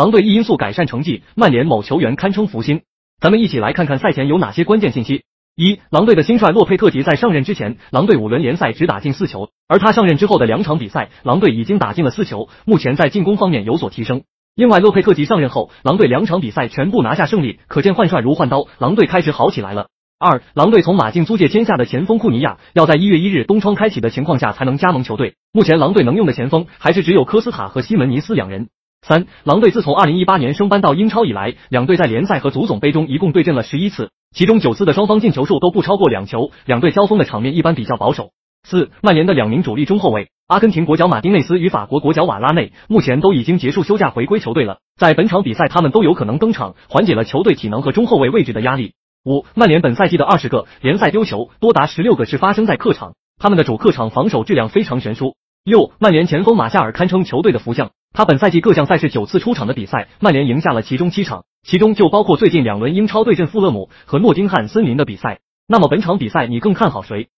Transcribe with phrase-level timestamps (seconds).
[0.00, 2.80] 狼队一因素改善成绩，曼联某球员堪称福星。
[3.20, 5.24] 咱们一起来看看赛前有哪些关键信息。
[5.54, 14.22] 一、狼队的新帅洛佩特吉在上任之前，狼队五轮联赛只打进四球，而他上任之后的两场比赛，狼队已经打进了四球，目前在进攻方面有所提升。
[14.56, 19.88] 另外，洛佩特吉上任后，狼队两场比赛全部拿下胜利，可见换帅如换刀，狼队开始好起来了。
[20.18, 25.34] 二、狼队从马竞租借签下的前锋库尼亚，要在一月一日冬窗开启的情况下才能加盟球队。
[25.52, 28.70] 目前狼队能用的前锋还是只有科斯塔和西门尼斯两人。
[29.02, 38.30] 三、狼队自从二零一八年升班到英超以来，两队在联赛和足总杯中一共对阵了十一次，其中九次的双方进球数都不超过两球，两队交锋的场面一般比较保守。
[38.62, 48.92] 四、曼联的两名主力中后卫，阿根廷国脚马丁内斯与法国国脚瓦拉内，目前都已经结束休假回归球队了，在本场比赛他们都有可能登场，缓解了球队体能和中后卫位置的压力。
[49.24, 55.36] 五、曼联本赛季的二十个联赛丢球，多达十六个是发生在客场，他们的主客场防守质量非常悬殊。
[55.64, 57.92] 六、曼联前锋马夏尔堪称球队的福将。
[58.12, 65.40] 他本赛季各项赛事九次出场的比赛，曼联赢下了其中七场，其中就包括最近两轮英超对阵富勒姆和诺丁汉森林的比赛。
[65.66, 67.30] 那么本场比赛你更看好谁？